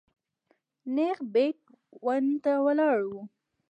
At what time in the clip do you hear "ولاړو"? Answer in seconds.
2.65-3.13